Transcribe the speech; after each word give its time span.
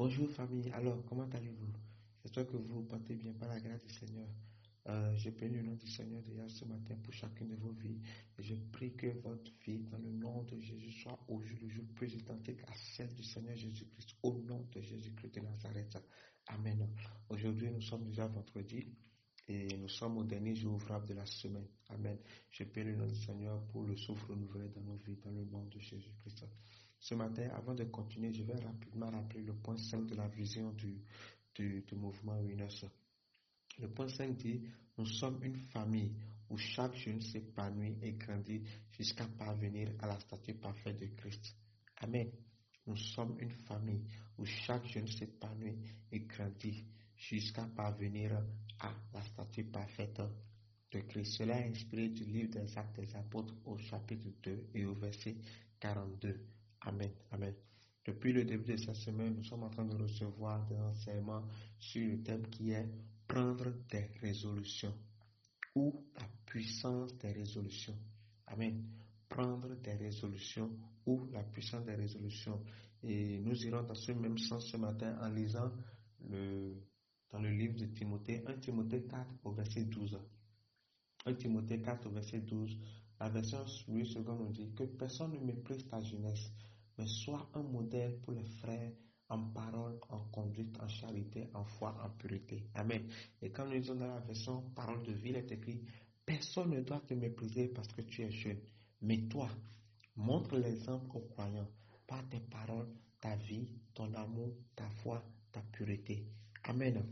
Bonjour 0.00 0.30
famille, 0.30 0.70
alors 0.72 1.04
comment 1.04 1.28
allez-vous? 1.30 1.74
J'espère 2.22 2.46
que 2.46 2.56
vous 2.56 2.76
vous 2.76 2.84
portez 2.84 3.16
bien 3.16 3.34
par 3.34 3.50
la 3.50 3.60
grâce 3.60 3.82
du 3.82 3.92
Seigneur. 3.92 4.28
Euh, 4.88 5.14
je 5.14 5.28
le 5.28 5.60
nom 5.60 5.74
du 5.74 5.86
Seigneur 5.88 6.22
déjà 6.22 6.48
ce 6.48 6.64
matin 6.64 6.94
pour 7.04 7.12
chacune 7.12 7.48
de 7.48 7.56
vos 7.56 7.72
vies. 7.72 8.00
Je 8.38 8.54
prie 8.72 8.94
que 8.94 9.08
votre 9.08 9.52
vie, 9.62 9.80
dans 9.90 9.98
le 9.98 10.10
nom 10.10 10.42
de 10.44 10.58
Jésus, 10.58 10.90
soit 10.92 11.22
aujourd'hui 11.28 11.58
le 11.60 11.68
jour 11.68 11.84
plus 11.94 12.14
identique 12.14 12.62
à 12.62 12.72
celle 12.96 13.14
du 13.14 13.22
Seigneur 13.22 13.54
Jésus-Christ. 13.54 14.16
Au 14.22 14.38
nom 14.38 14.66
de 14.72 14.80
Jésus-Christ 14.80 15.34
de 15.34 15.40
Nazareth. 15.40 15.98
Amen. 16.46 16.88
Aujourd'hui, 17.28 17.70
nous 17.70 17.82
sommes 17.82 18.04
déjà 18.04 18.26
vendredi 18.26 18.86
et 19.48 19.76
nous 19.76 19.90
sommes 19.90 20.16
au 20.16 20.24
dernier 20.24 20.54
jour 20.54 20.76
ouvrable 20.76 21.08
de 21.08 21.12
la 21.12 21.26
semaine. 21.26 21.68
Amen. 21.90 22.16
Je 22.50 22.64
prie 22.64 22.84
le 22.84 22.96
nom 22.96 23.06
du 23.06 23.16
Seigneur 23.16 23.62
pour 23.66 23.84
le 23.84 23.98
souffle 23.98 24.32
renouvelé 24.32 24.70
dans 24.70 24.80
nos 24.80 24.96
vies, 24.96 25.18
dans 25.22 25.30
le 25.30 25.44
nom 25.44 25.66
de 25.66 25.78
Jésus-Christ. 25.78 26.46
Ce 27.00 27.14
matin, 27.14 27.48
avant 27.54 27.74
de 27.74 27.84
continuer, 27.84 28.30
je 28.30 28.42
vais 28.42 28.56
rapidement 28.56 29.10
rappeler 29.10 29.40
le 29.42 29.54
point 29.54 29.76
5 29.78 30.06
de 30.06 30.14
la 30.14 30.28
vision 30.28 30.70
du, 30.72 31.00
du, 31.54 31.94
mouvement 31.94 32.38
Winners. 32.40 32.84
Le 33.78 33.88
point 33.88 34.08
5 34.08 34.36
dit, 34.36 34.60
nous 34.98 35.06
sommes 35.06 35.42
une 35.42 35.56
famille 35.56 36.12
où 36.50 36.58
chaque 36.58 36.94
jeune 36.96 37.22
s'épanouit 37.22 37.96
et 38.02 38.12
grandit 38.12 38.62
jusqu'à 38.90 39.26
parvenir 39.26 39.88
à 40.00 40.08
la 40.08 40.20
statue 40.20 40.54
parfaite 40.54 41.00
de 41.00 41.06
Christ. 41.06 41.56
Amen. 42.02 42.30
Nous 42.86 42.96
sommes 42.96 43.34
une 43.40 43.50
famille 43.50 44.02
où 44.36 44.44
chaque 44.44 44.84
jeune 44.86 45.08
s'épanouit 45.08 45.78
et 46.12 46.20
grandit 46.20 46.84
jusqu'à 47.16 47.64
parvenir 47.64 48.42
à 48.78 48.92
la 49.14 49.22
statue 49.22 49.64
parfaite 49.64 50.20
de 50.92 51.00
Christ. 51.00 51.38
Cela 51.38 51.60
est 51.60 51.70
inspiré 51.70 52.08
du 52.08 52.24
livre 52.24 52.50
des 52.50 52.76
Actes 52.76 53.00
des 53.00 53.14
Apôtres 53.16 53.54
au 53.64 53.78
chapitre 53.78 54.28
2 54.42 54.66
et 54.74 54.84
au 54.84 54.92
verset 54.92 55.36
42. 55.78 56.38
Amen. 56.82 57.10
Amen. 57.30 57.54
Depuis 58.04 58.32
le 58.32 58.44
début 58.44 58.72
de 58.72 58.76
cette 58.76 58.96
semaine, 58.96 59.34
nous 59.36 59.44
sommes 59.44 59.62
en 59.62 59.70
train 59.70 59.84
de 59.84 59.96
recevoir 59.96 60.66
des 60.66 60.78
enseignements 60.78 61.42
sur 61.78 62.08
le 62.08 62.22
thème 62.22 62.46
qui 62.48 62.70
est 62.70 62.88
prendre 63.28 63.70
des 63.88 64.10
résolutions 64.20 64.94
ou 65.74 66.04
la 66.16 66.26
puissance 66.46 67.16
des 67.18 67.32
résolutions. 67.32 67.96
Amen. 68.46 68.84
Prendre 69.28 69.76
des 69.76 69.94
résolutions 69.94 70.70
ou 71.06 71.26
la 71.32 71.44
puissance 71.44 71.84
des 71.84 71.94
résolutions. 71.94 72.60
Et 73.02 73.38
nous 73.38 73.54
irons 73.64 73.82
dans 73.82 73.94
ce 73.94 74.12
même 74.12 74.36
sens 74.38 74.66
ce 74.66 74.76
matin 74.76 75.16
en 75.20 75.28
lisant 75.28 75.70
le, 76.28 76.74
dans 77.30 77.38
le 77.40 77.50
livre 77.50 77.78
de 77.78 77.86
Timothée, 77.86 78.42
1 78.46 78.54
Timothée 78.54 79.02
4 79.04 79.26
au 79.44 79.52
verset 79.52 79.84
12. 79.84 80.18
1 81.26 81.34
Timothée 81.34 81.80
4 81.80 82.06
au 82.06 82.10
verset 82.10 82.40
12. 82.40 82.76
La 83.20 83.28
version 83.28 83.64
Louis 83.88 84.10
II 84.12 84.24
nous 84.24 84.48
dit 84.50 84.72
que 84.74 84.84
personne 84.84 85.32
ne 85.32 85.38
méprise 85.38 85.86
ta 85.86 86.00
jeunesse, 86.00 86.50
mais 87.00 87.06
sois 87.06 87.48
un 87.54 87.62
modèle 87.62 88.18
pour 88.20 88.34
les 88.34 88.44
frères 88.44 88.92
en 89.30 89.38
parole, 89.52 89.98
en 90.10 90.20
conduite, 90.24 90.78
en 90.82 90.88
charité, 90.88 91.48
en 91.54 91.64
foi, 91.64 91.96
en 92.04 92.10
pureté. 92.10 92.66
Amen. 92.74 93.08
Et 93.40 93.50
quand 93.50 93.64
nous 93.64 93.72
lisons 93.72 93.94
dans 93.94 94.06
la 94.06 94.20
version 94.20 94.60
parole 94.74 95.02
de 95.04 95.12
vie, 95.12 95.30
il 95.30 95.36
est 95.36 95.50
écrit, 95.50 95.80
personne 96.26 96.70
ne 96.70 96.80
doit 96.82 97.00
te 97.00 97.14
mépriser 97.14 97.68
parce 97.68 97.88
que 97.88 98.02
tu 98.02 98.22
es 98.22 98.30
jeune, 98.30 98.58
mais 99.00 99.22
toi, 99.28 99.48
montre 100.16 100.58
l'exemple 100.58 101.16
aux 101.16 101.20
croyants 101.20 101.70
par 102.06 102.28
tes 102.28 102.40
paroles, 102.40 102.88
ta 103.18 103.34
vie, 103.36 103.72
ton 103.94 104.12
amour, 104.12 104.54
ta 104.76 104.88
foi, 105.02 105.24
ta 105.52 105.62
pureté. 105.72 106.26
Amen. 106.64 107.02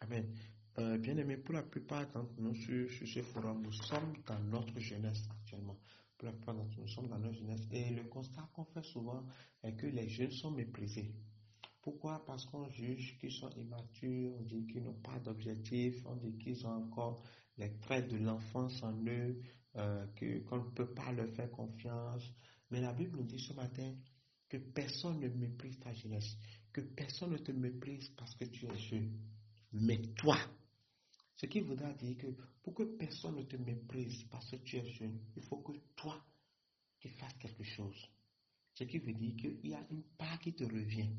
Amen. 0.00 0.32
Euh, 0.78 0.96
bien 0.96 1.16
aimé, 1.18 1.36
pour 1.36 1.54
la 1.54 1.62
plupart 1.62 2.10
d'entre 2.12 2.32
nous 2.38 2.54
sur 2.54 2.88
ce 2.90 3.22
forum, 3.22 3.60
nous 3.62 3.72
sommes 3.72 4.14
dans 4.26 4.40
notre 4.40 4.80
jeunesse 4.80 5.24
actuellement 5.30 5.76
nous 6.22 6.88
sommes 6.88 7.08
dans 7.08 7.18
notre 7.18 7.34
jeunesse. 7.34 7.66
Et 7.70 7.90
le 7.90 8.04
constat 8.04 8.48
qu'on 8.54 8.64
fait 8.64 8.82
souvent 8.82 9.24
est 9.62 9.74
que 9.74 9.86
les 9.86 10.08
jeunes 10.08 10.30
sont 10.30 10.50
méprisés. 10.50 11.14
Pourquoi? 11.82 12.24
Parce 12.24 12.46
qu'on 12.46 12.68
juge 12.70 13.18
qu'ils 13.18 13.32
sont 13.32 13.50
immatures, 13.50 14.32
on 14.38 14.42
dit 14.42 14.66
qu'ils 14.66 14.82
n'ont 14.82 15.00
pas 15.02 15.18
d'objectif, 15.18 15.94
on 16.06 16.16
dit 16.16 16.36
qu'ils 16.38 16.66
ont 16.66 16.84
encore 16.84 17.22
les 17.58 17.76
traits 17.80 18.08
de 18.08 18.16
l'enfance 18.16 18.82
en 18.82 18.94
eux, 19.06 19.40
euh, 19.76 20.06
qu'on 20.48 20.58
ne 20.58 20.70
peut 20.70 20.94
pas 20.94 21.12
leur 21.12 21.28
faire 21.34 21.50
confiance. 21.50 22.22
Mais 22.70 22.80
la 22.80 22.92
Bible 22.92 23.18
nous 23.18 23.24
dit 23.24 23.38
ce 23.38 23.52
matin 23.52 23.94
que 24.48 24.56
personne 24.56 25.20
ne 25.20 25.28
méprise 25.28 25.78
ta 25.80 25.92
jeunesse, 25.92 26.36
que 26.72 26.80
personne 26.80 27.32
ne 27.32 27.38
te 27.38 27.52
méprise 27.52 28.08
parce 28.16 28.34
que 28.34 28.44
tu 28.44 28.66
es 28.66 28.78
jeune. 28.78 29.12
Mais 29.72 29.98
toi, 30.16 30.38
ce 31.36 31.46
qui 31.46 31.60
voudra 31.60 31.92
dire 31.92 32.16
que 32.16 32.26
pour 32.62 32.74
que 32.74 32.84
personne 32.84 33.36
ne 33.36 33.42
te 33.42 33.56
méprise 33.56 34.24
parce 34.30 34.50
que 34.50 34.56
tu 34.56 34.76
es 34.76 34.86
jeune, 34.92 35.18
il 35.36 35.42
faut 35.42 35.58
que 35.58 35.72
toi, 35.96 36.24
tu 36.98 37.08
fasses 37.08 37.34
quelque 37.38 37.64
chose. 37.64 38.08
Ce 38.74 38.84
qui 38.84 38.98
veut 38.98 39.12
dire 39.12 39.36
qu'il 39.36 39.68
y 39.68 39.74
a 39.74 39.86
une 39.90 40.02
part 40.16 40.38
qui 40.40 40.52
te 40.52 40.64
revient. 40.64 41.10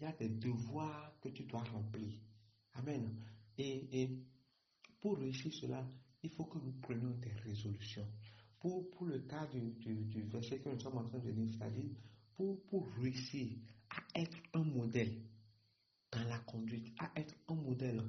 Il 0.00 0.04
y 0.04 0.06
a 0.06 0.12
des 0.12 0.28
devoirs 0.28 1.18
que 1.20 1.28
tu 1.28 1.44
dois 1.44 1.62
remplir. 1.64 2.18
Amen. 2.74 3.16
Et, 3.56 4.10
pour 5.00 5.18
réussir 5.18 5.52
cela, 5.54 5.86
il 6.22 6.30
faut 6.30 6.44
que 6.44 6.58
nous 6.58 6.72
prenions 6.80 7.10
des 7.18 7.32
résolutions. 7.44 8.06
Pour, 8.58 8.90
pour 8.90 9.06
le 9.06 9.20
cas 9.20 9.46
du, 9.46 9.70
du, 9.70 10.22
verset 10.22 10.58
que 10.60 10.68
nous 10.68 10.80
sommes 10.80 10.98
en 10.98 11.04
train 11.04 11.18
de 11.18 11.30
lire, 11.30 11.48
c'est-à-dire 11.56 11.90
pour, 12.36 12.60
pour 12.66 12.90
réussir 12.94 13.56
à 13.90 14.20
être 14.20 14.36
un 14.54 14.64
modèle 14.64 15.22
dans 16.10 16.24
la 16.24 16.38
conduite, 16.40 16.92
à 16.98 17.10
être 17.16 17.34
un 17.48 17.54
modèle 17.54 18.02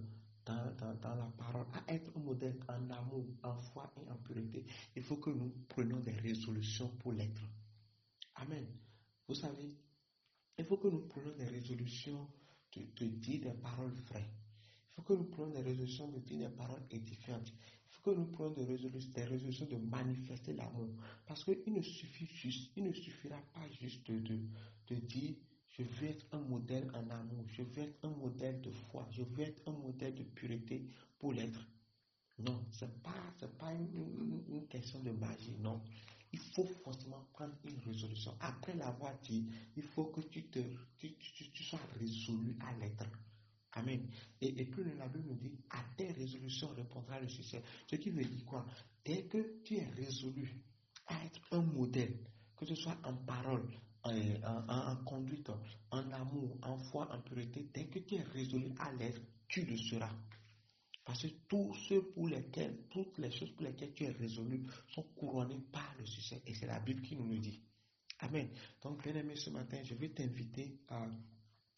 dans, 0.46 1.16
la 1.16 1.32
parole, 1.38 1.66
à 1.74 1.94
être 1.94 2.12
un 2.16 2.20
modèle 2.20 2.58
en 2.68 2.90
amour, 2.90 3.26
en 3.44 3.60
foi 3.62 3.92
et 3.98 4.10
en 4.10 4.16
pureté, 4.16 4.66
il 4.96 5.04
faut 5.04 5.18
que 5.18 5.30
nous 5.30 5.52
prenions 5.68 6.00
des 6.00 6.12
résolutions 6.12 6.90
pour 7.00 7.14
l'être. 7.14 7.42
Amen. 8.36 8.66
Vous 9.28 9.36
savez, 9.36 9.76
il 10.58 10.66
faut 10.66 10.78
que 10.78 10.88
nous 10.88 11.02
prenions 11.08 11.36
des 11.38 11.46
résolutions 11.46 12.28
de, 12.76 13.06
dire 13.06 13.42
des 13.42 13.58
paroles 13.60 13.94
vraies. 14.10 14.30
Il 14.90 14.96
faut 14.96 15.02
que 15.02 15.14
nous 15.14 15.26
prenions 15.26 15.54
des 15.54 15.62
résolutions 15.62 16.08
de 16.10 16.20
dire 16.20 16.50
des 16.50 16.56
paroles 16.56 16.84
édifiantes. 16.92 17.48
Il 17.48 17.92
faut 17.92 18.12
que 18.12 18.16
nous 18.18 18.26
prenions 18.26 18.54
des 18.54 18.66
résolutions, 18.66 19.12
des 19.14 19.24
résolutions 19.26 19.66
de 19.66 19.78
manifester 19.78 20.54
l'amour. 20.54 20.90
Parce 21.26 21.44
qu'il 21.44 21.74
ne 21.74 21.82
suffit 21.82 22.28
juste, 22.28 22.72
il 22.76 22.84
ne 22.84 22.94
suffira 22.94 23.38
pas 23.54 23.68
juste 23.80 24.10
de, 24.12 24.40
de 24.88 24.96
dire 24.96 25.36
je 25.70 25.84
veux 25.84 26.08
être 26.08 26.26
un 26.32 26.40
modèle 26.40 26.90
en 26.94 27.10
amour. 27.10 27.19
Je 27.60 27.64
veux 27.66 27.84
être 27.84 28.06
un 28.06 28.12
modèle 28.12 28.62
de 28.62 28.72
foi. 28.72 29.06
Je 29.12 29.22
veux 29.22 29.44
être 29.44 29.62
un 29.68 29.74
modèle 29.74 30.16
de 30.16 30.24
pureté 30.24 30.86
pour 31.20 31.34
l'être. 31.34 31.60
Non, 32.38 32.66
ce 32.72 32.86
n'est 32.86 32.92
pas, 33.04 33.48
pas 33.58 33.74
une, 33.74 34.66
question 34.70 35.00
de 35.02 35.12
magie. 35.12 35.58
Non. 35.60 35.82
Il 36.32 36.40
faut 36.40 36.66
forcément 36.86 37.28
prendre 37.34 37.54
une 37.66 37.78
résolution. 37.80 38.34
Après 38.40 38.74
l'avoir 38.76 39.14
dit, 39.24 39.46
il 39.76 39.84
faut 39.84 40.06
que 40.06 40.22
tu, 40.22 40.44
te, 40.44 40.60
tu, 40.96 41.14
tu, 41.18 41.64
sois 41.64 41.82
résolu 42.00 42.56
à 42.62 42.74
l'être. 42.78 43.04
Amen. 43.74 44.08
Et, 44.40 44.62
et 44.62 44.66
puis 44.66 44.84
la 44.98 45.10
Bible 45.10 45.28
nous 45.28 45.36
dit, 45.36 45.52
à 45.72 45.84
tes 45.98 46.14
résolutions 46.14 46.70
répondra 46.70 47.20
le 47.20 47.28
succès. 47.28 47.62
Ce 47.88 47.98
qui 47.98 48.10
veut 48.10 48.24
dire 48.24 48.46
quoi? 48.46 48.66
Dès 49.04 49.24
que 49.24 49.62
tu 49.66 49.76
es 49.76 49.86
résolu 49.86 50.50
à 51.08 51.26
être 51.26 51.42
un 51.52 51.62
modèle, 51.62 52.16
que 52.56 52.66
ce 52.66 52.76
soit 52.76 52.98
en 53.04 53.16
parole, 53.16 53.68
en, 54.04 54.96
conduite, 55.06 55.50
en 55.92 56.12
amour, 56.12 56.58
en 56.64 56.78
foi, 56.78 57.10
en 57.14 57.22
pureté, 57.22 57.70
dès 57.74 57.88
que 57.88 58.00
tu 58.00 58.16
es 58.16 58.22
résolu 58.22 58.74
à 58.80 58.92
l'être, 58.94 59.22
tu 59.48 59.66
le 59.66 59.78
seras. 59.78 60.16
Parce 61.04 61.24
que 61.24 61.28
tous 61.48 61.74
ceux 61.88 62.04
pour 62.12 62.28
lesquels, 62.28 62.86
toutes 62.90 63.18
les 63.18 63.32
choses 63.32 63.52
pour 63.52 63.66
lesquelles 63.66 63.94
tu 63.94 64.04
es 64.04 64.12
résolu 64.12 64.66
sont 64.90 65.04
couronnées 65.16 65.64
par 65.72 65.96
le 65.98 66.06
succès. 66.06 66.42
Et 66.46 66.54
c'est 66.54 66.68
la 66.68 66.80
Bible 66.80 67.02
qui 67.02 67.16
nous 67.16 67.28
le 67.28 67.40
dit. 67.40 67.62
Amen. 68.20 68.50
Donc, 68.82 69.02
bien 69.04 69.16
aimé, 69.16 69.36
ce 69.36 69.50
matin, 69.50 69.80
je 69.84 69.96
vais 69.96 70.10
t'inviter 70.10 70.80
à, 70.90 71.08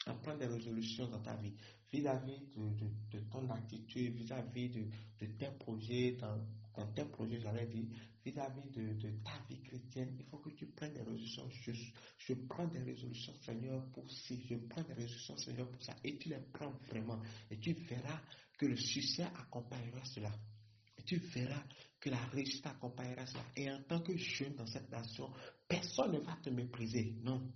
prendre 0.05 0.39
des 0.39 0.47
résolutions 0.47 1.07
dans 1.07 1.21
ta 1.21 1.35
vie 1.35 1.53
vis-à-vis 1.91 2.39
de, 2.55 3.19
ton 3.31 3.49
attitude, 3.49 4.15
vis-à-vis 4.15 4.69
de, 4.69 4.85
de 5.19 5.25
tes 5.33 5.51
projets, 5.59 6.13
dans, 6.13 6.39
dans 6.75 6.87
tes 6.93 7.05
projets, 7.05 7.39
j'allais 7.39 7.67
dire, 7.67 7.85
vis-à-vis 8.23 8.69
de, 8.71 8.93
de, 8.93 9.09
ta 9.23 9.33
vie 9.49 9.61
chrétienne, 9.61 10.15
il 10.17 10.25
faut 10.25 10.37
que 10.37 10.49
tu 10.51 10.67
prennes 10.67 10.93
des 10.93 11.01
résolutions. 11.01 11.49
Je, 11.49 11.71
je 12.17 12.33
prends 12.33 12.67
des 12.67 12.79
résolutions, 12.79 13.33
Seigneur, 13.41 13.85
pour 13.91 14.09
ci. 14.09 14.45
Je 14.49 14.55
prends 14.55 14.83
des 14.83 14.93
résolutions, 14.93 15.37
Seigneur, 15.37 15.69
pour 15.69 15.81
ça. 15.81 15.95
Et 16.03 16.17
tu 16.17 16.29
les 16.29 16.39
prends 16.53 16.71
vraiment. 16.87 17.19
Et 17.49 17.57
tu 17.57 17.73
verras 17.73 18.21
que 18.57 18.65
le 18.67 18.77
succès 18.77 19.23
accompagnera 19.23 20.03
cela. 20.05 20.31
Et 20.97 21.03
tu 21.03 21.17
verras 21.17 21.63
que 21.99 22.09
la 22.09 22.23
réussite 22.27 22.65
accompagnera 22.65 23.25
cela. 23.25 23.43
Et 23.55 23.69
en 23.69 23.81
tant 23.83 24.01
que 24.01 24.15
jeune 24.15 24.55
dans 24.55 24.67
cette 24.67 24.89
nation, 24.89 25.29
personne 25.67 26.13
ne 26.13 26.19
va 26.19 26.37
te 26.43 26.49
mépriser. 26.49 27.15
Non. 27.23 27.51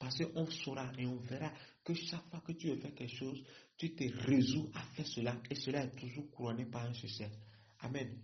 Parce 0.00 0.24
qu'on 0.24 0.46
saura 0.50 0.90
et 0.98 1.04
on 1.04 1.18
verra 1.18 1.52
que 1.84 1.92
chaque 1.92 2.26
fois 2.30 2.40
que 2.40 2.52
tu 2.52 2.68
veux 2.68 2.76
faire 2.76 2.94
quelque 2.94 3.14
chose, 3.14 3.44
tu 3.76 3.94
te 3.94 4.04
résous 4.26 4.70
à 4.72 4.80
faire 4.80 5.06
cela. 5.06 5.36
Et 5.50 5.54
cela 5.54 5.84
est 5.84 5.94
toujours 5.94 6.30
couronné 6.30 6.64
par 6.64 6.86
un 6.86 6.94
succès. 6.94 7.30
Amen. 7.80 8.18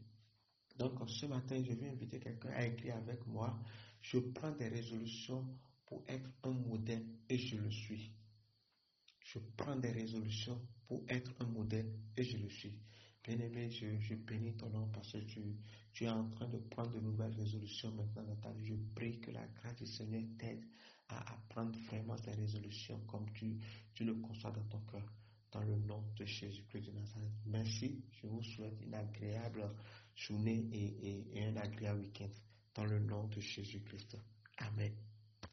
Donc 0.79 0.99
ce 1.07 1.27
matin, 1.27 1.63
je 1.63 1.75
vais 1.75 1.91
inviter 1.91 2.19
quelqu'un 2.19 2.49
à 2.49 2.65
écrire 2.67 2.97
avec 2.97 3.27
moi. 3.27 3.59
Je 4.01 4.19
prends 4.19 4.53
des 4.53 4.69
résolutions 4.69 5.47
pour 5.85 6.03
être 6.09 6.31
un 6.45 6.53
modèle 6.53 7.05
et 7.29 7.37
je 7.37 7.57
le 7.59 7.71
suis. 7.71 8.11
Je 9.21 9.39
prends 9.59 9.77
des 9.77 9.93
résolutions 9.93 10.59
pour 10.89 11.05
être 11.09 11.31
un 11.41 11.47
modèle 11.47 11.93
et 12.17 12.25
je 12.25 12.39
le 12.39 12.49
suis. 12.49 12.73
Bien-aimé, 13.23 13.71
je, 13.71 13.99
je, 14.01 14.15
bénis 14.15 14.57
ton 14.57 14.71
nom 14.71 14.89
parce 14.89 15.13
que 15.13 15.19
tu, 15.19 15.43
tu, 15.93 16.05
es 16.05 16.09
en 16.09 16.27
train 16.31 16.49
de 16.49 16.59
prendre 16.59 16.93
de 16.93 17.01
nouvelles 17.01 17.35
résolutions 17.35 17.93
maintenant 17.93 18.23
dans 18.23 18.37
ta 18.37 18.53
vie. 18.53 18.67
Je 18.67 18.75
prie 18.95 19.21
que 19.21 19.31
la 19.31 19.47
grâce 19.49 19.77
du 19.77 19.87
Seigneur 19.87 20.23
t'aide 20.39 20.65
à, 21.09 21.25
prendre 21.49 21.79
vraiment 21.87 22.17
ces 22.17 22.33
résolutions 22.33 22.99
comme 23.07 23.31
tu, 23.33 23.59
tu 23.95 24.05
le 24.05 24.15
conçois 24.15 24.51
dans 24.51 24.65
ton 24.65 24.81
cœur. 24.81 25.05
Dans 25.53 25.63
le 25.63 25.77
nom 25.77 26.03
de 26.17 26.25
Jésus-Christ 26.25 26.87
de 26.87 26.91
Nazareth. 26.91 27.33
Merci. 27.47 28.05
Je 28.21 28.27
vous 28.27 28.43
souhaite 28.43 28.79
une 28.83 28.95
agréable 28.95 29.71
journée 30.15 30.69
et, 30.73 31.39
et 31.39 31.45
un 31.47 31.57
agréable 31.57 32.01
week-end. 32.01 32.29
Dans 32.75 32.85
le 32.85 32.99
nom 32.99 33.25
de 33.29 33.41
Jésus-Christ. 33.41 34.19
Amen. 34.59 34.93